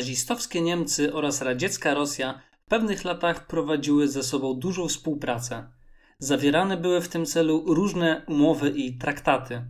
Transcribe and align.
nazistowskie 0.00 0.60
Niemcy 0.60 1.14
oraz 1.14 1.42
radziecka 1.42 1.94
Rosja 1.94 2.40
w 2.66 2.68
pewnych 2.68 3.04
latach 3.04 3.46
prowadziły 3.46 4.08
ze 4.08 4.22
sobą 4.22 4.54
dużą 4.54 4.88
współpracę. 4.88 5.70
Zawierane 6.18 6.76
były 6.76 7.00
w 7.00 7.08
tym 7.08 7.26
celu 7.26 7.74
różne 7.74 8.22
umowy 8.26 8.70
i 8.70 8.98
traktaty. 8.98 9.64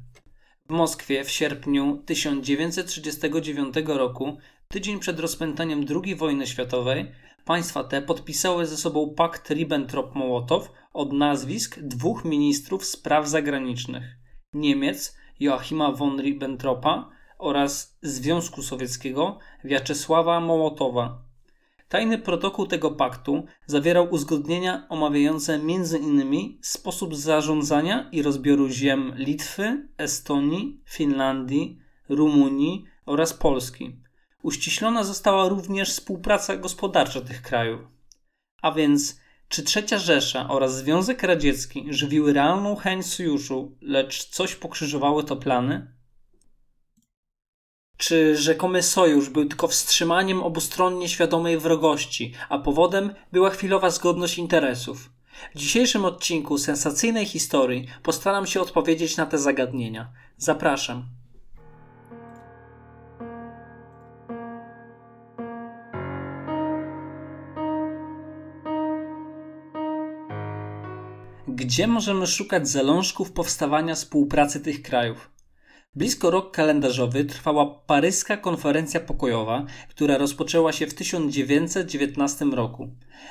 W 0.69 0.73
Moskwie 0.73 1.25
w 1.25 1.31
sierpniu 1.31 2.03
1939 2.07 3.75
roku, 3.87 4.39
tydzień 4.69 4.99
przed 4.99 5.21
rozpętaniem 5.21 5.85
II 6.05 6.15
wojny 6.15 6.47
światowej, 6.47 7.13
państwa 7.45 7.85
te 7.85 8.03
podpisały 8.03 8.67
ze 8.67 8.77
sobą 8.77 9.15
pakt 9.15 9.51
Ribbentrop-Mołotow 9.51 10.63
od 10.93 11.13
nazwisk 11.13 11.81
dwóch 11.81 12.25
ministrów 12.25 12.85
spraw 12.85 13.29
zagranicznych 13.29 14.05
Niemiec 14.53 15.17
Joachima 15.41 15.93
von 15.93 16.21
Ribbentropa 16.21 17.20
oraz 17.41 17.99
Związku 18.03 18.63
Sowieckiego 18.63 19.39
Wiaczesława 19.65 20.41
Mołotowa. 20.41 21.31
Tajny 21.89 22.19
protokół 22.19 22.67
tego 22.67 22.91
paktu 22.91 23.45
zawierał 23.67 24.11
uzgodnienia 24.11 24.87
omawiające 24.89 25.55
m.in. 25.55 26.59
sposób 26.63 27.17
zarządzania 27.17 28.09
i 28.13 28.23
rozbioru 28.23 28.69
ziem 28.69 29.13
Litwy, 29.17 29.89
Estonii, 29.99 30.81
Finlandii, 30.85 31.79
Rumunii 32.09 32.85
oraz 33.07 33.35
Polski. 33.35 33.97
Uściślona 34.43 35.05
została 35.05 35.49
również 35.49 35.91
współpraca 35.91 36.57
gospodarcza 36.57 37.21
tych 37.21 37.43
krajów. 37.43 37.81
A 38.63 38.73
więc, 38.73 39.21
czy 39.49 39.63
Trzecia 39.63 39.99
Rzesza 39.99 40.49
oraz 40.49 40.77
Związek 40.77 41.23
Radziecki 41.23 41.87
żywiły 41.89 42.33
realną 42.33 42.77
chęć 42.77 43.07
sojuszu, 43.07 43.77
lecz 43.81 44.29
coś 44.29 44.55
pokrzyżowały 44.55 45.25
to 45.25 45.37
plany? 45.37 46.00
Czy 48.01 48.37
rzekomy 48.37 48.83
sojusz 48.83 49.29
był 49.29 49.45
tylko 49.45 49.69
wstrzymaniem 49.69 50.43
obustronnie 50.43 51.09
świadomej 51.09 51.59
wrogości, 51.59 52.33
a 52.49 52.59
powodem 52.59 53.15
była 53.33 53.51
chwilowa 53.51 53.91
zgodność 53.91 54.39
interesów? 54.39 55.11
W 55.55 55.59
dzisiejszym 55.59 56.05
odcinku 56.05 56.59
sensacyjnej 56.59 57.27
historii 57.27 57.87
postaram 58.03 58.47
się 58.47 58.61
odpowiedzieć 58.61 59.17
na 59.17 59.27
te 59.27 59.39
zagadnienia. 59.39 60.13
Zapraszam. 60.37 61.05
Gdzie 71.49 71.87
możemy 71.87 72.27
szukać 72.27 72.69
zalążków 72.69 73.33
powstawania 73.33 73.95
współpracy 73.95 74.61
tych 74.61 74.83
krajów? 74.83 75.40
Blisko 75.95 76.31
rok 76.31 76.55
kalendarzowy 76.55 77.25
trwała 77.25 77.67
paryska 77.67 78.37
konferencja 78.37 79.01
pokojowa, 79.01 79.67
która 79.89 80.19
rozpoczęła 80.19 80.73
się 80.73 80.87
w 80.87 80.95
1919 80.95 82.45
roku. 82.45 82.89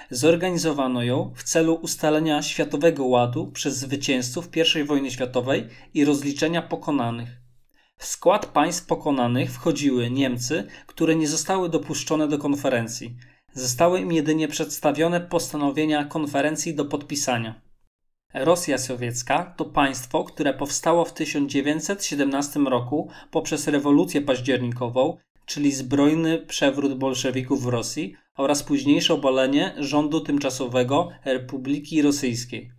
Zorganizowano 0.10 1.04
ją 1.04 1.34
w 1.36 1.44
celu 1.44 1.74
ustalenia 1.74 2.42
światowego 2.42 3.06
ładu 3.06 3.52
przez 3.52 3.78
zwycięzców 3.78 4.50
I 4.78 4.84
wojny 4.84 5.12
światowej 5.12 5.68
i 5.94 6.06
rozliczenia 6.06 6.62
pokonanych. 6.62 7.30
W 7.98 8.06
skład 8.06 8.46
państw 8.46 8.86
pokonanych 8.86 9.52
wchodziły 9.52 10.10
Niemcy, 10.10 10.68
które 10.88 11.16
nie 11.16 11.28
zostały 11.28 11.70
dopuszczone 11.70 12.28
do 12.28 12.38
konferencji. 12.38 13.18
Zostały 13.54 14.00
im 14.00 14.12
jedynie 14.12 14.48
przedstawione 14.48 15.22
postanowienia 15.22 16.06
konferencji 16.06 16.76
do 16.76 16.86
podpisania. 16.86 17.69
Rosja 18.34 18.78
Sowiecka 18.78 19.54
to 19.58 19.66
państwo, 19.66 20.24
które 20.24 20.54
powstało 20.54 21.06
w 21.06 21.14
1917 21.14 22.60
roku 22.60 23.10
poprzez 23.32 23.68
rewolucję 23.68 24.22
październikową, 24.22 25.18
czyli 25.46 25.72
zbrojny 25.72 26.38
przewrót 26.38 26.98
bolszewików 26.98 27.64
w 27.64 27.68
Rosji 27.68 28.16
oraz 28.38 28.64
późniejsze 28.64 29.14
obalenie 29.14 29.76
rządu 29.78 30.22
tymczasowego 30.22 31.10
Republiki 31.26 32.02
Rosyjskiej. 32.02 32.72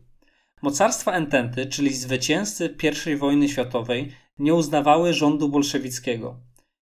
Mocarstwa 0.63 1.13
Ententy, 1.13 1.67
czyli 1.67 1.95
zwycięzcy 1.95 2.77
I 3.13 3.17
wojny 3.17 3.49
światowej, 3.49 4.13
nie 4.39 4.55
uznawały 4.55 5.15
rządu 5.15 5.49
bolszewickiego. 5.49 6.41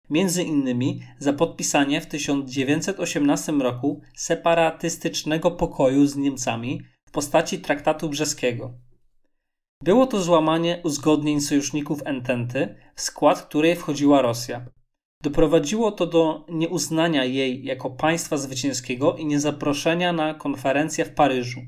Między 0.09 0.43
innymi 0.43 1.01
za 1.19 1.33
podpisanie 1.33 2.01
w 2.01 2.05
1918 2.05 3.51
roku 3.51 4.01
separatystycznego 4.15 5.51
pokoju 5.51 6.07
z 6.07 6.15
Niemcami 6.15 6.81
postaci 7.17 7.59
traktatu 7.59 8.09
brzeskiego. 8.09 8.73
Było 9.83 10.07
to 10.07 10.21
złamanie 10.21 10.81
uzgodnień 10.83 11.41
sojuszników 11.41 11.99
Ententy, 12.05 12.75
w 12.95 13.01
skład 13.01 13.41
której 13.41 13.75
wchodziła 13.75 14.21
Rosja. 14.21 14.65
Doprowadziło 15.23 15.91
to 15.91 16.05
do 16.07 16.45
nieuznania 16.49 17.25
jej 17.25 17.63
jako 17.63 17.89
państwa 17.89 18.37
zwycięskiego 18.37 19.15
i 19.15 19.25
niezaproszenia 19.25 20.13
na 20.13 20.33
konferencję 20.33 21.05
w 21.05 21.13
Paryżu. 21.13 21.61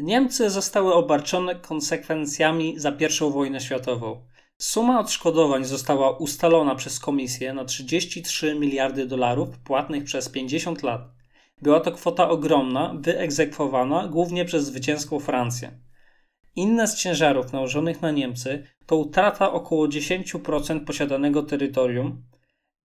Niemcy 0.00 0.50
zostały 0.50 0.94
obarczone 0.94 1.54
konsekwencjami 1.54 2.78
za 2.78 2.90
I 2.90 3.30
wojnę 3.30 3.60
światową. 3.60 4.26
Suma 4.58 5.00
odszkodowań 5.00 5.64
została 5.64 6.10
ustalona 6.10 6.74
przez 6.74 7.00
komisję 7.00 7.52
na 7.52 7.64
33 7.64 8.54
miliardy 8.54 9.06
dolarów 9.06 9.58
płatnych 9.58 10.04
przez 10.04 10.28
50 10.28 10.82
lat. 10.82 11.23
Była 11.62 11.80
to 11.80 11.92
kwota 11.92 12.28
ogromna, 12.28 12.94
wyegzekwowana 13.00 14.08
głównie 14.08 14.44
przez 14.44 14.64
zwycięską 14.64 15.20
Francję. 15.20 15.70
Inne 16.56 16.88
z 16.88 16.96
ciężarów 16.96 17.52
nałożonych 17.52 18.02
na 18.02 18.10
Niemcy 18.10 18.64
to 18.86 18.96
utrata 18.96 19.52
około 19.52 19.88
10% 19.88 20.84
posiadanego 20.84 21.42
terytorium, 21.42 22.22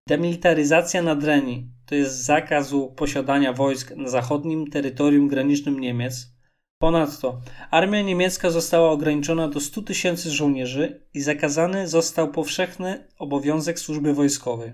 demilitaryzacja 0.07 1.01
Nadrenii, 1.01 1.67
to 1.85 1.95
jest 1.95 2.23
zakazu 2.23 2.93
posiadania 2.95 3.53
wojsk 3.53 3.95
na 3.95 4.09
zachodnim 4.09 4.69
terytorium 4.69 5.27
granicznym 5.27 5.79
Niemiec. 5.79 6.39
Ponadto 6.77 7.41
armia 7.71 8.01
niemiecka 8.01 8.49
została 8.49 8.91
ograniczona 8.91 9.47
do 9.47 9.59
100 9.59 9.81
tysięcy 9.81 10.31
żołnierzy 10.31 11.07
i 11.13 11.21
zakazany 11.21 11.87
został 11.87 12.31
powszechny 12.31 13.07
obowiązek 13.17 13.79
służby 13.79 14.13
wojskowej. 14.13 14.73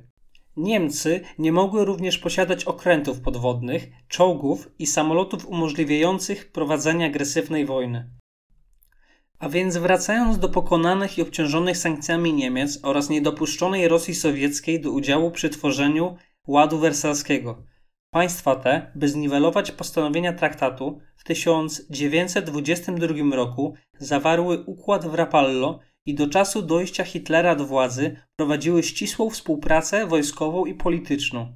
Niemcy 0.57 1.21
nie 1.39 1.51
mogły 1.51 1.85
również 1.85 2.17
posiadać 2.17 2.63
okrętów 2.63 3.21
podwodnych, 3.21 3.87
czołgów 4.07 4.69
i 4.79 4.87
samolotów 4.87 5.47
umożliwiających 5.47 6.51
prowadzenie 6.51 7.05
agresywnej 7.05 7.65
wojny. 7.65 8.09
A 9.39 9.49
więc 9.49 9.77
wracając 9.77 10.39
do 10.39 10.49
pokonanych 10.49 11.17
i 11.17 11.21
obciążonych 11.21 11.77
sankcjami 11.77 12.33
Niemiec 12.33 12.79
oraz 12.83 13.09
niedopuszczonej 13.09 13.87
Rosji 13.87 14.15
Sowieckiej 14.15 14.81
do 14.81 14.91
udziału 14.91 15.31
przy 15.31 15.49
tworzeniu 15.49 16.17
Ładu 16.47 16.79
Wersalskiego. 16.79 17.63
Państwa 18.11 18.55
te, 18.55 18.91
by 18.95 19.09
zniwelować 19.09 19.71
postanowienia 19.71 20.33
traktatu, 20.33 20.99
w 21.17 21.23
1922 21.23 23.35
roku 23.35 23.73
zawarły 23.99 24.63
układ 24.63 25.07
w 25.07 25.13
Rapallo 25.13 25.79
i 26.05 26.13
do 26.13 26.27
czasu 26.27 26.61
dojścia 26.61 27.03
Hitlera 27.03 27.55
do 27.55 27.65
władzy 27.65 28.15
prowadziły 28.35 28.83
ścisłą 28.83 29.29
współpracę 29.29 30.07
wojskową 30.07 30.65
i 30.65 30.73
polityczną. 30.73 31.53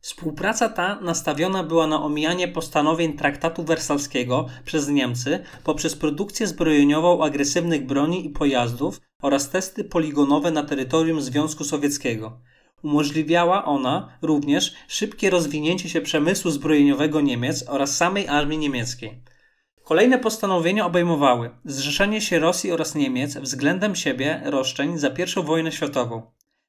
Współpraca 0.00 0.68
ta 0.68 1.00
nastawiona 1.00 1.62
była 1.62 1.86
na 1.86 2.02
omijanie 2.02 2.48
postanowień 2.48 3.12
traktatu 3.12 3.64
wersalskiego 3.64 4.46
przez 4.64 4.88
Niemcy 4.88 5.44
poprzez 5.64 5.96
produkcję 5.96 6.46
zbrojeniową 6.46 7.24
agresywnych 7.24 7.86
broni 7.86 8.26
i 8.26 8.30
pojazdów 8.30 9.00
oraz 9.22 9.50
testy 9.50 9.84
poligonowe 9.84 10.50
na 10.50 10.62
terytorium 10.62 11.20
Związku 11.22 11.64
Sowieckiego. 11.64 12.40
Umożliwiała 12.82 13.64
ona 13.64 14.08
również 14.22 14.74
szybkie 14.88 15.30
rozwinięcie 15.30 15.88
się 15.88 16.00
przemysłu 16.00 16.50
zbrojeniowego 16.50 17.20
Niemiec 17.20 17.64
oraz 17.68 17.96
samej 17.96 18.28
armii 18.28 18.58
niemieckiej. 18.58 19.22
Kolejne 19.84 20.18
postanowienia 20.18 20.86
obejmowały 20.86 21.50
zrzeszenie 21.64 22.20
się 22.20 22.38
Rosji 22.38 22.72
oraz 22.72 22.94
Niemiec 22.94 23.36
względem 23.36 23.96
siebie 23.96 24.40
roszczeń 24.44 24.98
za 24.98 25.08
I 25.08 25.42
wojnę 25.42 25.72
światową. 25.72 26.22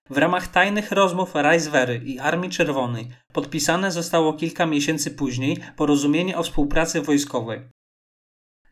W 0.09 0.17
ramach 0.17 0.47
tajnych 0.47 0.91
rozmów 0.91 1.35
Reichswehry 1.35 2.01
i 2.05 2.19
Armii 2.19 2.49
Czerwonej 2.49 3.07
podpisane 3.33 3.91
zostało 3.91 4.33
kilka 4.33 4.65
miesięcy 4.65 5.11
później 5.11 5.57
porozumienie 5.75 6.37
o 6.37 6.43
współpracy 6.43 7.01
wojskowej. 7.01 7.61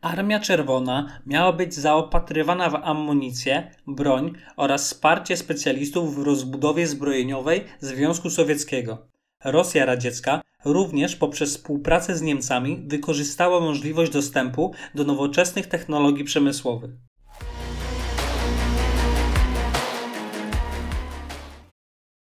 Armia 0.00 0.40
Czerwona 0.40 1.20
miała 1.26 1.52
być 1.52 1.74
zaopatrywana 1.74 2.70
w 2.70 2.74
amunicję, 2.74 3.70
broń 3.86 4.32
oraz 4.56 4.84
wsparcie 4.84 5.36
specjalistów 5.36 6.14
w 6.14 6.22
rozbudowie 6.22 6.86
zbrojeniowej 6.86 7.64
Związku 7.80 8.30
Sowieckiego. 8.30 9.13
Rosja 9.44 9.84
radziecka 9.84 10.40
również 10.64 11.16
poprzez 11.16 11.50
współpracę 11.56 12.16
z 12.16 12.22
Niemcami 12.22 12.84
wykorzystała 12.86 13.60
możliwość 13.60 14.12
dostępu 14.12 14.74
do 14.94 15.04
nowoczesnych 15.04 15.66
technologii 15.66 16.24
przemysłowych. 16.24 16.90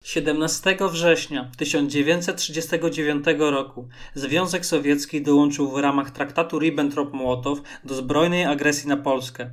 Siedemnastego 0.04 0.88
września 0.88 1.50
1939 1.56 3.24
roku 3.38 3.88
Związek 4.14 4.66
Sowiecki 4.66 5.22
dołączył 5.22 5.70
w 5.70 5.78
ramach 5.78 6.10
traktatu 6.10 6.58
Ribbentrop-Mołotow 6.58 7.56
do 7.84 7.94
zbrojnej 7.94 8.44
agresji 8.44 8.88
na 8.88 8.96
Polskę. 8.96 9.50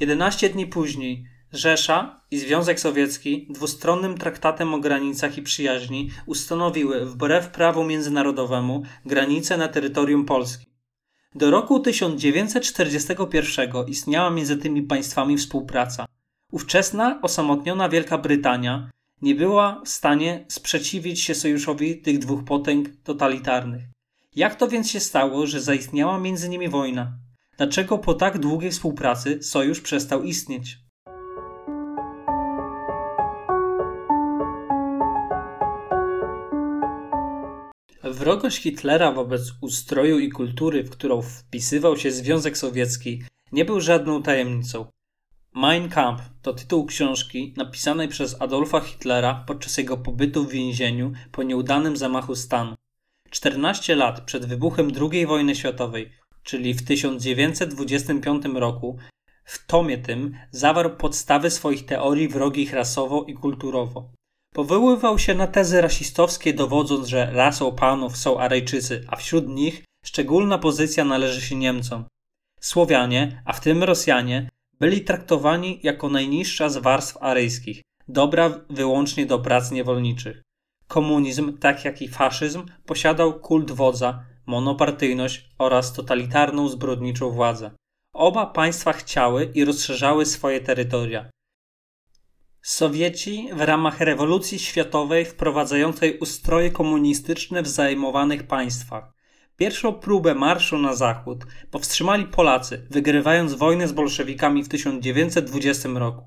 11 0.00 0.48
dni 0.48 0.66
później 0.66 1.24
Rzesza 1.52 2.20
i 2.30 2.38
Związek 2.38 2.80
Sowiecki 2.80 3.46
dwustronnym 3.50 4.18
traktatem 4.18 4.74
o 4.74 4.78
granicach 4.78 5.38
i 5.38 5.42
przyjaźni 5.42 6.10
ustanowiły 6.26 7.06
wbrew 7.06 7.48
prawu 7.48 7.84
międzynarodowemu 7.84 8.82
granice 9.06 9.56
na 9.56 9.68
terytorium 9.68 10.24
Polski. 10.24 10.66
Do 11.34 11.50
roku 11.50 11.80
1941 11.80 13.70
istniała 13.88 14.30
między 14.30 14.56
tymi 14.56 14.82
państwami 14.82 15.36
współpraca. 15.36 16.06
Ówczesna, 16.52 17.18
osamotniona 17.22 17.88
Wielka 17.88 18.18
Brytania 18.18 18.90
nie 19.22 19.34
była 19.34 19.82
w 19.84 19.88
stanie 19.88 20.44
sprzeciwić 20.48 21.20
się 21.20 21.34
sojuszowi 21.34 22.02
tych 22.02 22.18
dwóch 22.18 22.44
potęg 22.44 22.88
totalitarnych. 23.04 23.82
Jak 24.36 24.54
to 24.54 24.68
więc 24.68 24.90
się 24.90 25.00
stało, 25.00 25.46
że 25.46 25.60
zaistniała 25.60 26.18
między 26.18 26.48
nimi 26.48 26.68
wojna? 26.68 27.12
Dlaczego 27.56 27.98
po 27.98 28.14
tak 28.14 28.38
długiej 28.38 28.70
współpracy 28.70 29.42
sojusz 29.42 29.80
przestał 29.80 30.22
istnieć? 30.22 30.89
Wrogość 38.20 38.62
Hitlera 38.62 39.12
wobec 39.12 39.52
ustroju 39.60 40.18
i 40.18 40.30
kultury, 40.30 40.84
w 40.84 40.90
którą 40.90 41.22
wpisywał 41.22 41.96
się 41.96 42.10
Związek 42.10 42.58
Sowiecki, 42.58 43.22
nie 43.52 43.64
był 43.64 43.80
żadną 43.80 44.22
tajemnicą. 44.22 44.86
Mein 45.54 45.88
Kampf 45.88 46.22
to 46.42 46.52
tytuł 46.52 46.86
książki 46.86 47.54
napisanej 47.56 48.08
przez 48.08 48.42
Adolfa 48.42 48.80
Hitlera 48.80 49.44
podczas 49.46 49.78
jego 49.78 49.96
pobytu 49.96 50.44
w 50.44 50.50
więzieniu 50.50 51.12
po 51.32 51.42
nieudanym 51.42 51.96
zamachu 51.96 52.36
stanu. 52.36 52.74
14 53.30 53.96
lat 53.96 54.20
przed 54.20 54.46
wybuchem 54.46 54.92
II 55.12 55.26
wojny 55.26 55.54
światowej, 55.54 56.12
czyli 56.42 56.74
w 56.74 56.84
1925 56.84 58.44
roku, 58.54 58.98
w 59.44 59.66
tomie 59.66 59.98
tym 59.98 60.34
zawarł 60.50 60.96
podstawy 60.96 61.50
swoich 61.50 61.86
teorii 61.86 62.28
wrogich 62.28 62.72
rasowo 62.72 63.24
i 63.24 63.34
kulturowo. 63.34 64.19
Powoływał 64.54 65.18
się 65.18 65.34
na 65.34 65.46
tezy 65.46 65.80
rasistowskie, 65.80 66.54
dowodząc, 66.54 67.08
że 67.08 67.30
rasą 67.32 67.72
panów 67.74 68.16
są 68.16 68.40
Arejczycy, 68.40 69.04
a 69.08 69.16
wśród 69.16 69.48
nich 69.48 69.84
szczególna 70.04 70.58
pozycja 70.58 71.04
należy 71.04 71.40
się 71.40 71.56
Niemcom. 71.56 72.04
Słowianie, 72.60 73.42
a 73.44 73.52
w 73.52 73.60
tym 73.60 73.84
Rosjanie, 73.84 74.48
byli 74.80 75.00
traktowani 75.00 75.80
jako 75.82 76.08
najniższa 76.08 76.68
z 76.68 76.76
warstw 76.76 77.16
aryjskich, 77.20 77.82
dobra 78.08 78.60
wyłącznie 78.70 79.26
do 79.26 79.38
prac 79.38 79.70
niewolniczych. 79.70 80.42
Komunizm, 80.88 81.58
tak 81.58 81.84
jak 81.84 82.02
i 82.02 82.08
faszyzm, 82.08 82.66
posiadał 82.86 83.40
kult 83.40 83.70
wodza, 83.70 84.24
monopartyjność 84.46 85.50
oraz 85.58 85.92
totalitarną 85.92 86.68
zbrodniczą 86.68 87.30
władzę. 87.30 87.70
Oba 88.14 88.46
państwa 88.46 88.92
chciały 88.92 89.50
i 89.54 89.64
rozszerzały 89.64 90.26
swoje 90.26 90.60
terytoria. 90.60 91.30
Sowieci 92.62 93.48
w 93.52 93.60
ramach 93.60 94.00
rewolucji 94.00 94.58
światowej 94.58 95.24
wprowadzającej 95.24 96.18
ustroje 96.18 96.70
komunistyczne 96.70 97.62
w 97.62 97.68
zajmowanych 97.68 98.46
państwach. 98.46 99.12
Pierwszą 99.56 99.92
próbę 99.92 100.34
marszu 100.34 100.78
na 100.78 100.94
zachód 100.94 101.44
powstrzymali 101.70 102.24
Polacy, 102.24 102.86
wygrywając 102.90 103.54
wojnę 103.54 103.88
z 103.88 103.92
bolszewikami 103.92 104.62
w 104.62 104.68
1920 104.68 105.88
roku. 105.88 106.26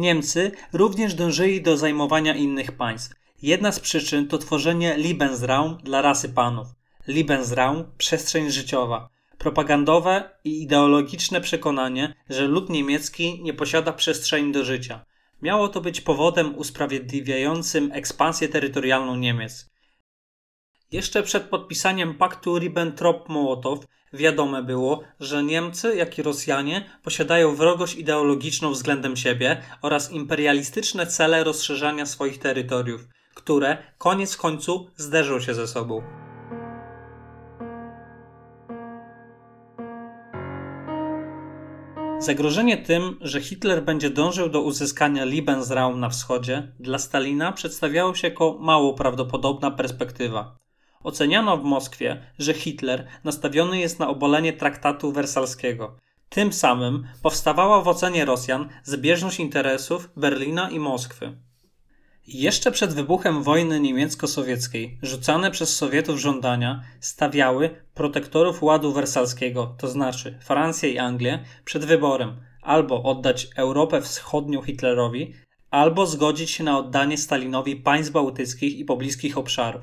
Niemcy 0.00 0.52
również 0.72 1.14
dążyli 1.14 1.62
do 1.62 1.76
zajmowania 1.76 2.34
innych 2.34 2.72
państw. 2.72 3.14
Jedna 3.42 3.72
z 3.72 3.80
przyczyn 3.80 4.28
to 4.28 4.38
tworzenie 4.38 4.96
Lebensraum 4.96 5.78
dla 5.84 6.02
rasy 6.02 6.28
panów. 6.28 6.68
Lebensraum 7.06 7.84
przestrzeń 7.98 8.50
życiowa. 8.50 9.08
Propagandowe 9.38 10.30
i 10.44 10.62
ideologiczne 10.62 11.40
przekonanie, 11.40 12.14
że 12.30 12.46
lud 12.46 12.70
niemiecki 12.70 13.42
nie 13.42 13.54
posiada 13.54 13.92
przestrzeni 13.92 14.52
do 14.52 14.64
życia. 14.64 15.04
Miało 15.42 15.68
to 15.68 15.80
być 15.80 16.00
powodem 16.00 16.54
usprawiedliwiającym 16.54 17.92
ekspansję 17.92 18.48
terytorialną 18.48 19.16
Niemiec. 19.16 19.70
Jeszcze 20.92 21.22
przed 21.22 21.42
podpisaniem 21.42 22.14
paktu 22.14 22.58
Ribbentrop-Mołotow 22.58 23.78
wiadome 24.12 24.62
było, 24.62 25.02
że 25.20 25.42
Niemcy, 25.42 25.96
jak 25.96 26.18
i 26.18 26.22
Rosjanie 26.22 26.90
posiadają 27.02 27.54
wrogość 27.54 27.94
ideologiczną 27.94 28.70
względem 28.70 29.16
siebie 29.16 29.62
oraz 29.82 30.12
imperialistyczne 30.12 31.06
cele 31.06 31.44
rozszerzania 31.44 32.06
swoich 32.06 32.38
terytoriów, 32.38 33.08
które 33.34 33.78
koniec 33.98 34.36
końcu 34.36 34.90
zderzą 34.96 35.40
się 35.40 35.54
ze 35.54 35.68
sobą. 35.68 36.19
Zagrożenie 42.20 42.76
tym, 42.76 43.18
że 43.20 43.40
Hitler 43.40 43.84
będzie 43.84 44.10
dążył 44.10 44.48
do 44.48 44.62
uzyskania 44.62 45.24
Lebensraum 45.24 46.00
na 46.00 46.08
wschodzie, 46.08 46.72
dla 46.80 46.98
Stalina 46.98 47.52
przedstawiało 47.52 48.14
się 48.14 48.28
jako 48.28 48.56
mało 48.60 48.94
prawdopodobna 48.94 49.70
perspektywa. 49.70 50.56
Oceniano 51.02 51.56
w 51.56 51.64
Moskwie, 51.64 52.26
że 52.38 52.54
Hitler 52.54 53.06
nastawiony 53.24 53.78
jest 53.78 53.98
na 53.98 54.08
obalenie 54.08 54.52
traktatu 54.52 55.12
wersalskiego. 55.12 55.96
Tym 56.28 56.52
samym 56.52 57.06
powstawała 57.22 57.82
w 57.82 57.88
ocenie 57.88 58.24
Rosjan 58.24 58.68
zbieżność 58.82 59.40
interesów 59.40 60.10
Berlina 60.16 60.70
i 60.70 60.78
Moskwy. 60.78 61.36
Jeszcze 62.32 62.72
przed 62.72 62.92
wybuchem 62.92 63.42
wojny 63.42 63.80
niemiecko-sowieckiej 63.80 64.98
rzucane 65.02 65.50
przez 65.50 65.76
Sowietów 65.76 66.18
żądania 66.18 66.82
stawiały 67.00 67.70
protektorów 67.94 68.62
ładu 68.62 68.92
wersalskiego, 68.92 69.74
to 69.78 69.88
znaczy 69.88 70.38
Francję 70.42 70.90
i 70.90 70.98
Anglię, 70.98 71.44
przed 71.64 71.84
wyborem 71.84 72.40
albo 72.62 73.02
oddać 73.02 73.48
Europę 73.56 74.02
Wschodnią 74.02 74.62
Hitlerowi, 74.62 75.34
albo 75.70 76.06
zgodzić 76.06 76.50
się 76.50 76.64
na 76.64 76.78
oddanie 76.78 77.18
Stalinowi 77.18 77.76
państw 77.76 78.12
bałtyckich 78.12 78.78
i 78.78 78.84
pobliskich 78.84 79.38
obszarów. 79.38 79.82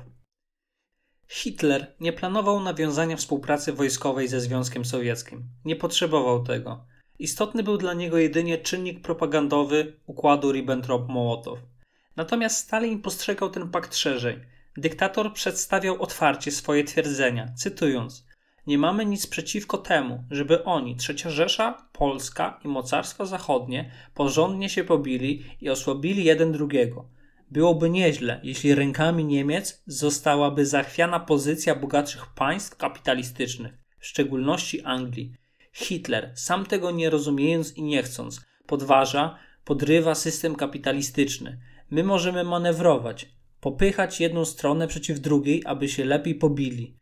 Hitler 1.28 1.94
nie 2.00 2.12
planował 2.12 2.60
nawiązania 2.60 3.16
współpracy 3.16 3.72
wojskowej 3.72 4.28
ze 4.28 4.40
Związkiem 4.40 4.84
Sowieckim. 4.84 5.44
Nie 5.64 5.76
potrzebował 5.76 6.44
tego. 6.44 6.84
Istotny 7.18 7.62
był 7.62 7.76
dla 7.76 7.94
niego 7.94 8.18
jedynie 8.18 8.58
czynnik 8.58 9.02
propagandowy 9.02 10.00
układu 10.06 10.52
Ribbentrop-Mołotow. 10.52 11.58
Natomiast 12.18 12.58
Stalin 12.58 13.02
postrzegał 13.02 13.50
ten 13.50 13.70
pakt 13.70 13.96
szerzej. 13.96 14.40
Dyktator 14.76 15.32
przedstawiał 15.32 16.02
otwarcie 16.02 16.50
swoje 16.52 16.84
twierdzenia, 16.84 17.52
cytując: 17.56 18.26
Nie 18.66 18.78
mamy 18.78 19.06
nic 19.06 19.26
przeciwko 19.26 19.78
temu, 19.78 20.24
żeby 20.30 20.64
oni, 20.64 20.96
Trzecia 20.96 21.30
Rzesza, 21.30 21.88
Polska 21.92 22.60
i 22.64 22.68
mocarstwa 22.68 23.24
zachodnie, 23.26 23.90
porządnie 24.14 24.68
się 24.68 24.84
pobili 24.84 25.44
i 25.60 25.70
osłabili 25.70 26.24
jeden 26.24 26.52
drugiego. 26.52 27.08
Byłoby 27.50 27.90
nieźle, 27.90 28.40
jeśli 28.42 28.74
rękami 28.74 29.24
Niemiec 29.24 29.82
zostałaby 29.86 30.66
zachwiana 30.66 31.20
pozycja 31.20 31.74
bogatszych 31.74 32.26
państw 32.26 32.76
kapitalistycznych, 32.76 33.72
w 33.98 34.06
szczególności 34.06 34.82
Anglii. 34.82 35.32
Hitler, 35.72 36.32
sam 36.34 36.66
tego 36.66 36.90
nie 36.90 37.10
rozumiejąc 37.10 37.76
i 37.76 37.82
nie 37.82 38.02
chcąc, 38.02 38.46
podważa, 38.66 39.38
podrywa 39.64 40.14
system 40.14 40.56
kapitalistyczny. 40.56 41.58
My 41.90 42.04
możemy 42.04 42.44
manewrować, 42.44 43.28
popychać 43.60 44.20
jedną 44.20 44.44
stronę 44.44 44.88
przeciw 44.88 45.20
drugiej, 45.20 45.62
aby 45.66 45.88
się 45.88 46.04
lepiej 46.04 46.34
pobili. 46.34 46.98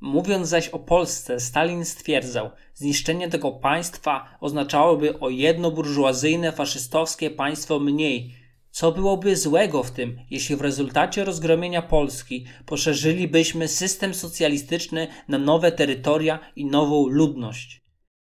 Mówiąc 0.00 0.48
zaś 0.48 0.68
o 0.68 0.78
Polsce, 0.78 1.40
Stalin 1.40 1.84
stwierdzał, 1.84 2.50
zniszczenie 2.74 3.28
tego 3.28 3.52
państwa 3.52 4.36
oznaczałoby 4.40 5.20
o 5.20 5.28
jedno 5.28 5.70
burżuazyjne, 5.70 6.52
faszystowskie 6.52 7.30
państwo 7.30 7.80
mniej. 7.80 8.34
Co 8.70 8.92
byłoby 8.92 9.36
złego 9.36 9.82
w 9.82 9.90
tym, 9.90 10.18
jeśli 10.30 10.56
w 10.56 10.60
rezultacie 10.60 11.24
rozgromienia 11.24 11.82
Polski 11.82 12.46
poszerzylibyśmy 12.66 13.68
system 13.68 14.14
socjalistyczny 14.14 15.08
na 15.28 15.38
nowe 15.38 15.72
terytoria 15.72 16.38
i 16.56 16.66
nową 16.66 17.08
ludność? 17.08 17.82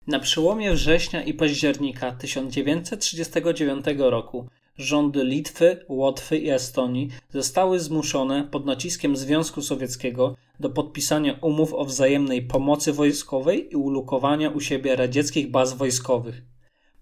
Na 0.06 0.18
przełomie 0.20 0.72
września 0.72 1.22
i 1.22 1.34
października 1.34 2.12
1939 2.12 3.84
roku 3.98 4.48
rządy 4.78 5.24
Litwy, 5.24 5.84
Łotwy 5.88 6.38
i 6.38 6.50
Estonii 6.50 7.08
zostały 7.30 7.80
zmuszone 7.80 8.48
pod 8.50 8.66
naciskiem 8.66 9.16
Związku 9.16 9.62
Sowieckiego 9.62 10.36
do 10.60 10.70
podpisania 10.70 11.38
umów 11.40 11.74
o 11.74 11.84
wzajemnej 11.84 12.42
pomocy 12.42 12.92
wojskowej 12.92 13.72
i 13.72 13.76
ulokowania 13.76 14.50
u 14.50 14.60
siebie 14.60 14.96
radzieckich 14.96 15.50
baz 15.50 15.74
wojskowych. 15.74 16.42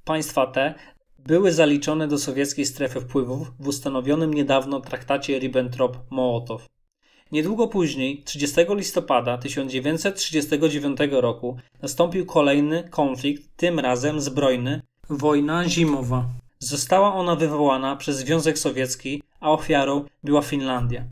Państwa 0.05 0.47
te 0.47 0.75
były 1.19 1.53
zaliczone 1.53 2.09
do 2.09 2.19
sowieckiej 2.19 2.67
strefy 2.67 3.01
wpływów 3.01 3.53
w 3.61 3.69
ustanowionym 3.69 4.35
niedawno 4.35 4.81
traktacie 4.81 5.41
Ribbentrop-Mołotow. 5.41 6.59
Niedługo 7.33 7.69
później, 7.69 8.23
30 8.23 8.61
listopada 8.69 9.39
1939 9.39 10.99
roku, 11.11 11.57
nastąpił 11.83 12.27
kolejny 12.27 12.89
konflikt, 12.91 13.43
tym 13.57 13.79
razem 13.79 14.21
zbrojny 14.21 14.83
wojna 15.11 15.69
zimowa. 15.69 16.29
Została 16.59 17.15
ona 17.15 17.37
wywołana 17.37 17.97
przez 17.97 18.17
Związek 18.17 18.59
Sowiecki, 18.59 19.23
a 19.41 19.51
ofiarą 19.51 20.05
była 20.23 20.43
Finlandia. 20.43 21.05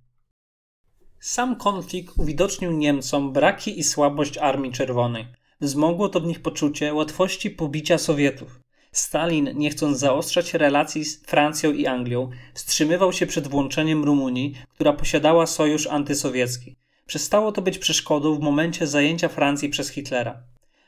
Sam 1.21 1.57
konflikt 1.57 2.15
uwidocznił 2.19 2.73
Niemcom 2.73 3.33
braki 3.33 3.79
i 3.79 3.85
słabość 3.85 4.39
Armii 4.39 4.73
Czerwonej. 4.73 5.27
Wzmogło 5.61 6.09
to 6.09 6.21
w 6.21 6.27
nich 6.27 6.43
poczucie 6.43 6.95
łatwości 6.95 7.51
pobicia 7.51 7.99
Sowietów. 7.99 8.61
Stalin, 8.93 9.51
nie 9.55 9.71
chcąc 9.71 9.99
zaostrzać 9.99 10.55
relacji 10.55 11.05
z 11.05 11.23
Francją 11.23 11.73
i 11.73 11.87
Anglią, 11.87 12.31
wstrzymywał 12.55 13.13
się 13.13 13.27
przed 13.27 13.49
włączeniem 13.49 14.05
Rumunii, 14.05 14.55
która 14.75 14.93
posiadała 14.93 15.47
sojusz 15.47 15.87
antysowiecki. 15.87 16.77
Przestało 17.07 17.53
to 17.53 17.63
być 17.63 17.79
przeszkodą 17.79 18.35
w 18.35 18.41
momencie 18.41 18.87
zajęcia 18.87 19.29
Francji 19.29 19.69
przez 19.69 19.89
Hitlera. 19.89 20.43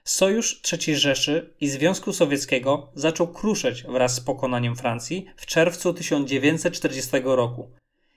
Sojusz 0.07 0.61
III 0.73 0.97
Rzeszy 0.97 1.55
i 1.61 1.69
Związku 1.69 2.13
Sowieckiego 2.13 2.91
zaczął 2.95 3.29
kruszeć 3.29 3.83
wraz 3.83 4.15
z 4.15 4.21
pokonaniem 4.21 4.77
Francji 4.77 5.27
w 5.37 5.47
czerwcu 5.47 5.95
1940 5.95 7.11
roku. 7.25 7.71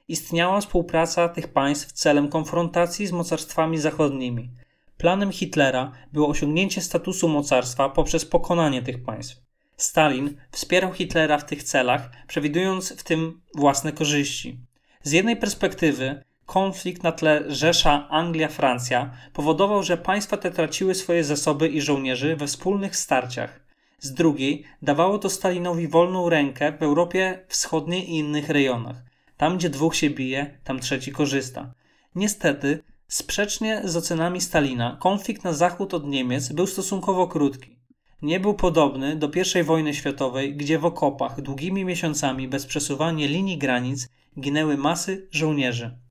Istniała 0.08 0.62
współpraca 0.62 1.29
tych 1.29 1.48
państw 1.48 1.91
celem 1.91 2.29
konfrontacji 2.29 3.08
z 3.08 3.12
mocarstwami 3.12 3.77
zachodnimi. 3.77 4.50
Planem 4.98 5.31
Hitlera 5.31 5.91
było 6.13 6.27
osiągnięcie 6.27 6.81
statusu 6.81 7.27
mocarstwa 7.29 7.89
poprzez 7.89 8.25
pokonanie 8.25 8.81
tych 8.81 9.03
państw. 9.03 9.41
Stalin 9.77 10.38
wspierał 10.51 10.93
Hitlera 10.93 11.38
w 11.38 11.46
tych 11.46 11.63
celach, 11.63 12.10
przewidując 12.27 12.93
w 12.93 13.03
tym 13.03 13.41
własne 13.55 13.91
korzyści. 13.91 14.60
Z 15.03 15.12
jednej 15.12 15.38
perspektywy 15.38 16.24
konflikt 16.49 17.03
na 17.03 17.11
tle 17.11 17.43
Rzesza 17.47 18.07
Anglia-Francja 18.09 19.09
powodował, 19.33 19.83
że 19.83 19.97
państwa 19.97 20.37
te 20.37 20.51
traciły 20.51 20.95
swoje 20.95 21.23
zasoby 21.23 21.67
i 21.67 21.81
żołnierzy 21.81 22.35
we 22.35 22.47
wspólnych 22.47 22.95
starciach. 22.95 23.59
Z 23.99 24.13
drugiej 24.13 24.63
dawało 24.81 25.19
to 25.19 25.29
Stalinowi 25.29 25.87
wolną 25.87 26.29
rękę 26.29 26.71
w 26.79 26.83
Europie 26.83 27.45
Wschodniej 27.47 28.09
i 28.09 28.17
innych 28.17 28.49
rejonach. 28.49 28.95
Tam, 29.37 29.57
gdzie 29.57 29.69
dwóch 29.69 29.95
się 29.95 30.09
bije, 30.09 30.57
tam 30.63 30.79
trzeci 30.79 31.11
korzysta. 31.11 31.73
Niestety, 32.15 32.83
sprzecznie 33.07 33.81
z 33.83 33.97
ocenami 33.97 34.41
Stalina, 34.41 34.97
konflikt 34.99 35.43
na 35.43 35.53
zachód 35.53 35.93
od 35.93 36.07
Niemiec 36.07 36.51
był 36.51 36.67
stosunkowo 36.67 37.27
krótki. 37.27 37.79
Nie 38.21 38.39
był 38.39 38.53
podobny 38.53 39.15
do 39.15 39.31
I 39.59 39.63
wojny 39.63 39.93
światowej, 39.93 40.55
gdzie 40.55 40.79
w 40.79 40.85
okopach 40.85 41.41
długimi 41.41 41.85
miesiącami 41.85 42.47
bez 42.47 42.65
przesuwania 42.65 43.27
linii 43.27 43.57
granic 43.57 44.07
ginęły 44.39 44.77
masy 44.77 45.27
żołnierzy. 45.31 46.08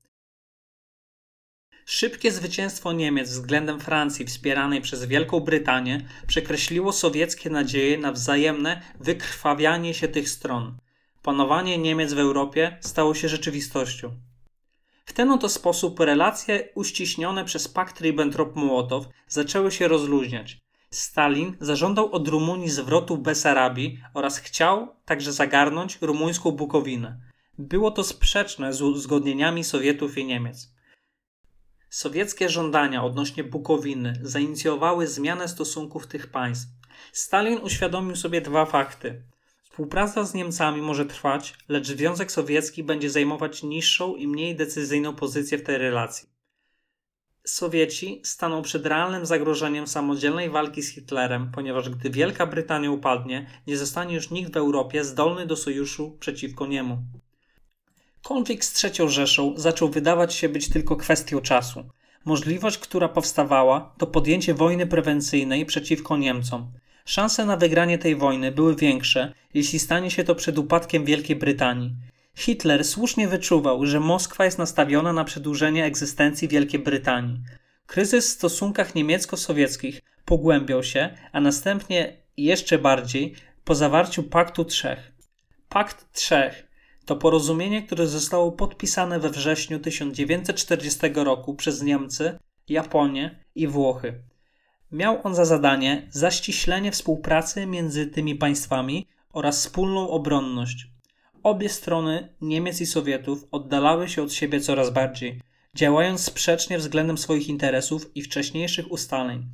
Szybkie 1.91 2.31
zwycięstwo 2.31 2.91
Niemiec 2.93 3.29
względem 3.29 3.79
Francji 3.79 4.25
wspieranej 4.25 4.81
przez 4.81 5.05
Wielką 5.05 5.39
Brytanię 5.39 6.05
przekreśliło 6.27 6.93
sowieckie 6.93 7.49
nadzieje 7.49 7.97
na 7.97 8.11
wzajemne 8.11 8.81
wykrwawianie 8.99 9.93
się 9.93 10.07
tych 10.07 10.29
stron. 10.29 10.77
Panowanie 11.23 11.77
Niemiec 11.77 12.13
w 12.13 12.19
Europie 12.19 12.77
stało 12.81 13.13
się 13.13 13.29
rzeczywistością. 13.29 14.11
W 15.05 15.13
ten 15.13 15.31
oto 15.31 15.49
sposób 15.49 15.99
relacje 15.99 16.69
uściśnione 16.75 17.45
przez 17.45 17.67
pakt 17.67 18.01
Ribbentrop-Mołotow 18.01 19.03
zaczęły 19.27 19.71
się 19.71 19.87
rozluźniać. 19.87 20.57
Stalin 20.91 21.57
zażądał 21.59 22.11
od 22.11 22.27
Rumunii 22.27 22.69
zwrotu 22.69 23.17
Besarabii 23.17 23.99
oraz 24.13 24.37
chciał 24.37 24.95
także 25.05 25.33
zagarnąć 25.33 25.97
rumuńską 26.01 26.51
Bukowinę. 26.51 27.19
Było 27.57 27.91
to 27.91 28.03
sprzeczne 28.03 28.73
z 28.73 28.81
uzgodnieniami 28.81 29.63
Sowietów 29.63 30.17
i 30.17 30.25
Niemiec. 30.25 30.78
Sowieckie 31.89 32.49
żądania 32.49 33.03
odnośnie 33.03 33.43
Bukowiny 33.43 34.19
zainicjowały 34.23 35.07
zmianę 35.07 35.47
stosunków 35.47 36.07
tych 36.07 36.27
państw. 36.27 36.67
Stalin 37.11 37.59
uświadomił 37.63 38.15
sobie 38.15 38.41
dwa 38.41 38.65
fakty. 38.65 39.23
Współpraca 39.63 40.23
z 40.23 40.33
Niemcami 40.33 40.81
może 40.81 41.05
trwać, 41.05 41.53
lecz 41.69 41.87
Związek 41.87 42.31
Sowiecki 42.31 42.83
będzie 42.83 43.09
zajmować 43.09 43.63
niższą 43.63 44.15
i 44.15 44.27
mniej 44.27 44.55
decyzyjną 44.55 45.15
pozycję 45.15 45.57
w 45.57 45.63
tej 45.63 45.77
relacji. 45.77 46.29
Sowieci 47.45 48.21
staną 48.23 48.61
przed 48.61 48.85
realnym 48.85 49.25
zagrożeniem 49.25 49.87
samodzielnej 49.87 50.49
walki 50.49 50.81
z 50.81 50.93
Hitlerem, 50.93 51.51
ponieważ 51.51 51.89
gdy 51.89 52.09
Wielka 52.09 52.45
Brytania 52.45 52.91
upadnie, 52.91 53.49
nie 53.67 53.77
zostanie 53.77 54.15
już 54.15 54.31
nikt 54.31 54.53
w 54.53 54.57
Europie 54.57 55.03
zdolny 55.03 55.45
do 55.45 55.55
sojuszu 55.55 56.17
przeciwko 56.19 56.67
niemu. 56.67 56.97
Konflikt 58.23 58.65
z 58.65 58.83
III 58.83 59.09
Rzeszą 59.09 59.53
zaczął 59.57 59.89
wydawać 59.89 60.33
się 60.33 60.49
być 60.49 60.69
tylko 60.69 60.95
kwestią 60.95 61.41
czasu. 61.41 61.83
Możliwość, 62.25 62.77
która 62.77 63.09
powstawała, 63.09 63.95
to 63.97 64.07
podjęcie 64.07 64.53
wojny 64.53 64.87
prewencyjnej 64.87 65.65
przeciwko 65.65 66.17
Niemcom. 66.17 66.71
Szanse 67.05 67.45
na 67.45 67.57
wygranie 67.57 67.97
tej 67.97 68.15
wojny 68.15 68.51
były 68.51 68.75
większe, 68.75 69.33
jeśli 69.53 69.79
stanie 69.79 70.11
się 70.11 70.23
to 70.23 70.35
przed 70.35 70.57
upadkiem 70.57 71.05
Wielkiej 71.05 71.35
Brytanii. 71.35 71.95
Hitler 72.35 72.85
słusznie 72.85 73.27
wyczuwał, 73.27 73.85
że 73.85 73.99
Moskwa 73.99 74.45
jest 74.45 74.57
nastawiona 74.57 75.13
na 75.13 75.23
przedłużenie 75.23 75.85
egzystencji 75.85 76.47
Wielkiej 76.47 76.79
Brytanii. 76.79 77.39
Kryzys 77.85 78.27
w 78.27 78.31
stosunkach 78.31 78.95
niemiecko-sowieckich 78.95 80.01
pogłębiał 80.25 80.83
się, 80.83 81.09
a 81.31 81.41
następnie 81.41 82.17
jeszcze 82.37 82.77
bardziej 82.77 83.35
po 83.63 83.75
zawarciu 83.75 84.23
Paktu 84.23 84.65
Trzech. 84.65 85.11
Pakt 85.69 86.13
Trzech 86.13 86.68
to 87.09 87.15
porozumienie, 87.15 87.83
które 87.83 88.07
zostało 88.07 88.51
podpisane 88.51 89.19
we 89.19 89.29
wrześniu 89.29 89.79
1940 89.79 90.99
roku 91.15 91.55
przez 91.55 91.81
Niemcy, 91.81 92.39
Japonię 92.67 93.43
i 93.55 93.67
Włochy. 93.67 94.23
Miał 94.91 95.19
on 95.23 95.35
za 95.35 95.45
zadanie 95.45 96.07
zaściślenie 96.11 96.91
współpracy 96.91 97.65
między 97.65 98.07
tymi 98.07 98.35
państwami 98.35 99.07
oraz 99.33 99.57
wspólną 99.59 100.09
obronność. 100.09 100.87
Obie 101.43 101.69
strony, 101.69 102.35
Niemiec 102.41 102.81
i 102.81 102.85
Sowietów, 102.85 103.45
oddalały 103.51 104.09
się 104.09 104.23
od 104.23 104.33
siebie 104.33 104.61
coraz 104.61 104.89
bardziej, 104.89 105.41
działając 105.75 106.21
sprzecznie 106.23 106.77
względem 106.77 107.17
swoich 107.17 107.49
interesów 107.49 108.11
i 108.15 108.21
wcześniejszych 108.21 108.91
ustaleń. 108.91 109.49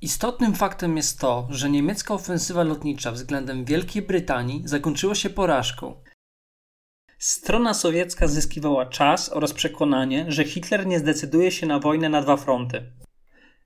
Istotnym 0.00 0.54
faktem 0.54 0.96
jest 0.96 1.20
to, 1.20 1.48
że 1.50 1.70
niemiecka 1.70 2.14
ofensywa 2.14 2.62
lotnicza 2.62 3.12
względem 3.12 3.64
Wielkiej 3.64 4.02
Brytanii 4.02 4.62
zakończyła 4.64 5.14
się 5.14 5.30
porażką. 5.30 6.02
Strona 7.24 7.74
sowiecka 7.74 8.28
zyskiwała 8.28 8.86
czas 8.86 9.32
oraz 9.32 9.52
przekonanie, 9.52 10.24
że 10.28 10.44
Hitler 10.44 10.86
nie 10.86 10.98
zdecyduje 10.98 11.50
się 11.50 11.66
na 11.66 11.78
wojnę 11.78 12.08
na 12.08 12.22
dwa 12.22 12.36
fronty. 12.36 12.92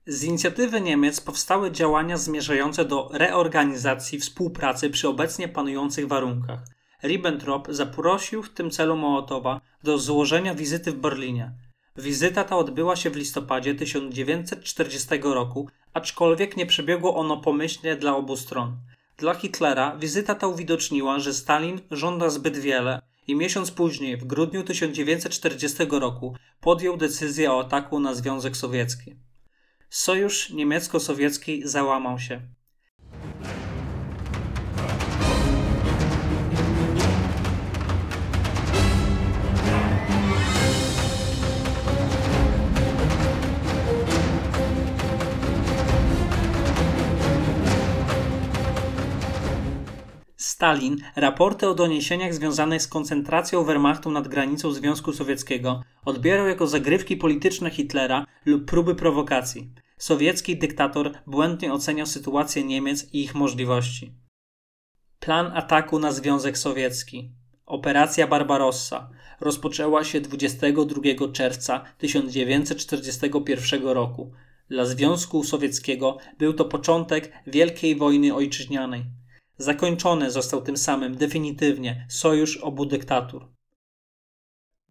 Z 0.07 0.23
inicjatywy 0.23 0.81
Niemiec 0.81 1.21
powstały 1.21 1.71
działania 1.71 2.17
zmierzające 2.17 2.85
do 2.85 3.09
reorganizacji 3.13 4.19
współpracy 4.19 4.89
przy 4.89 5.07
obecnie 5.07 5.47
panujących 5.47 6.07
warunkach. 6.07 6.59
Ribbentrop 7.03 7.67
zaprosił 7.69 8.43
w 8.43 8.49
tym 8.49 8.71
celu 8.71 8.97
Mołotowa 8.97 9.61
do 9.83 9.97
złożenia 9.97 10.55
wizyty 10.55 10.91
w 10.91 10.95
Berlinie. 10.95 11.51
Wizyta 11.95 12.43
ta 12.43 12.57
odbyła 12.57 12.95
się 12.95 13.09
w 13.09 13.15
listopadzie 13.15 13.75
1940 13.75 15.09
roku, 15.23 15.69
aczkolwiek 15.93 16.57
nie 16.57 16.65
przebiegło 16.65 17.15
ono 17.15 17.37
pomyślnie 17.37 17.95
dla 17.95 18.15
obu 18.15 18.35
stron. 18.35 18.77
Dla 19.17 19.33
Hitlera 19.33 19.97
wizyta 19.97 20.35
ta 20.35 20.47
uwidoczniła, 20.47 21.19
że 21.19 21.33
Stalin 21.33 21.79
żąda 21.91 22.29
zbyt 22.29 22.57
wiele 22.57 23.06
i 23.27 23.35
miesiąc 23.35 23.71
później, 23.71 24.17
w 24.17 24.25
grudniu 24.25 24.63
1940 24.63 25.77
roku, 25.91 26.35
podjął 26.61 26.97
decyzję 26.97 27.51
o 27.51 27.59
ataku 27.59 27.99
na 27.99 28.13
Związek 28.13 28.57
Sowiecki. 28.57 29.15
Sojusz 29.89 30.49
niemiecko-sowiecki 30.49 31.61
załamał 31.67 32.19
się. 32.19 32.41
Stalin 50.57 50.97
raporty 51.15 51.67
o 51.67 51.73
doniesieniach 51.73 52.33
związanych 52.33 52.81
z 52.81 52.87
koncentracją 52.87 53.63
Wehrmachtu 53.63 54.11
nad 54.11 54.27
granicą 54.27 54.71
Związku 54.71 55.13
Sowieckiego 55.13 55.83
odbierał 56.05 56.47
jako 56.47 56.67
zagrywki 56.67 57.17
polityczne 57.17 57.69
Hitlera 57.69 58.25
lub 58.45 58.65
próby 58.65 58.95
prowokacji. 58.95 59.71
Sowiecki 59.97 60.57
dyktator 60.57 61.11
błędnie 61.27 61.73
oceniał 61.73 62.05
sytuację 62.05 62.63
Niemiec 62.63 63.13
i 63.13 63.23
ich 63.23 63.35
możliwości. 63.35 64.13
Plan 65.19 65.51
ataku 65.55 65.99
na 65.99 66.11
Związek 66.11 66.57
Sowiecki. 66.57 67.31
Operacja 67.65 68.27
Barbarossa 68.27 69.09
rozpoczęła 69.39 70.03
się 70.03 70.21
22 70.21 71.01
czerwca 71.33 71.85
1941 71.97 73.83
roku. 73.83 74.31
Dla 74.69 74.85
Związku 74.85 75.43
Sowieckiego 75.43 76.17
był 76.37 76.53
to 76.53 76.65
początek 76.65 77.31
Wielkiej 77.47 77.95
Wojny 77.95 78.35
Ojczyźnianej. 78.35 79.16
Zakończony 79.57 80.31
został 80.31 80.61
tym 80.61 80.77
samym 80.77 81.15
definitywnie 81.15 82.05
sojusz 82.09 82.57
obu 82.57 82.85
dyktatur. 82.85 83.47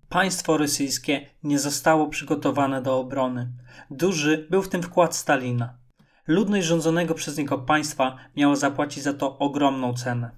Państwo 0.09 0.57
rosyjskie 0.57 1.31
nie 1.43 1.59
zostało 1.59 2.09
przygotowane 2.09 2.83
do 2.83 2.99
obrony. 2.99 3.53
Duży 3.91 4.47
był 4.51 4.63
w 4.63 4.69
tym 4.69 4.83
wkład 4.83 5.17
Stalina. 5.17 5.79
Ludność 6.27 6.67
rządzonego 6.67 7.15
przez 7.15 7.39
niego 7.39 7.59
państwa 7.59 8.17
miała 8.37 8.57
zapłacić 8.57 9.03
za 9.03 9.15
to 9.15 9.39
ogromną 9.39 9.95
cenę. 9.95 10.31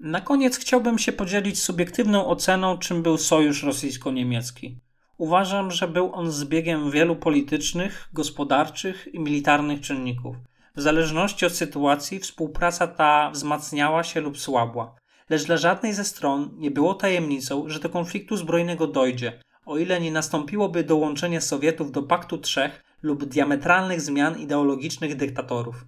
Na 0.00 0.20
koniec 0.20 0.58
chciałbym 0.58 0.98
się 0.98 1.12
podzielić 1.12 1.62
subiektywną 1.62 2.26
oceną, 2.26 2.78
czym 2.78 3.02
był 3.02 3.18
sojusz 3.18 3.62
rosyjsko-niemiecki. 3.62 4.80
Uważam, 5.16 5.70
że 5.70 5.88
był 5.88 6.14
on 6.14 6.32
zbiegiem 6.32 6.90
wielu 6.90 7.16
politycznych, 7.16 8.08
gospodarczych 8.12 9.08
i 9.14 9.20
militarnych 9.20 9.80
czynników. 9.80 10.36
W 10.78 10.82
zależności 10.82 11.46
od 11.46 11.52
sytuacji 11.52 12.18
współpraca 12.18 12.86
ta 12.86 13.30
wzmacniała 13.30 14.04
się 14.04 14.20
lub 14.20 14.38
słabła, 14.38 14.94
lecz 15.30 15.44
dla 15.44 15.56
żadnej 15.56 15.94
ze 15.94 16.04
stron 16.04 16.50
nie 16.52 16.70
było 16.70 16.94
tajemnicą, 16.94 17.68
że 17.68 17.80
do 17.80 17.88
konfliktu 17.88 18.36
zbrojnego 18.36 18.86
dojdzie, 18.86 19.42
o 19.66 19.78
ile 19.78 20.00
nie 20.00 20.12
nastąpiłoby 20.12 20.84
dołączenie 20.84 21.40
Sowietów 21.40 21.92
do 21.92 22.02
Paktu 22.02 22.38
Trzech 22.38 22.84
lub 23.02 23.24
diametralnych 23.24 24.00
zmian 24.00 24.38
ideologicznych 24.38 25.16
dyktatorów. 25.16 25.86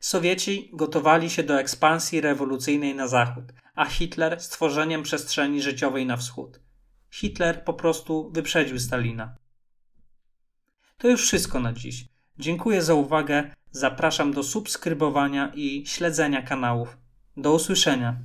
Sowieci 0.00 0.70
gotowali 0.72 1.30
się 1.30 1.42
do 1.42 1.60
ekspansji 1.60 2.20
rewolucyjnej 2.20 2.94
na 2.94 3.08
zachód, 3.08 3.44
a 3.74 3.84
Hitler 3.84 4.40
stworzeniem 4.40 5.02
przestrzeni 5.02 5.62
życiowej 5.62 6.06
na 6.06 6.16
wschód. 6.16 6.60
Hitler 7.10 7.64
po 7.64 7.74
prostu 7.74 8.30
wyprzedził 8.30 8.78
Stalina. 8.78 9.36
To 10.98 11.08
już 11.08 11.22
wszystko 11.22 11.60
na 11.60 11.72
dziś. 11.72 12.04
Dziękuję 12.38 12.82
za 12.82 12.94
uwagę. 12.94 13.50
Zapraszam 13.76 14.32
do 14.32 14.42
subskrybowania 14.42 15.52
i 15.54 15.86
śledzenia 15.86 16.42
kanałów. 16.42 16.96
Do 17.36 17.54
usłyszenia. 17.54 18.16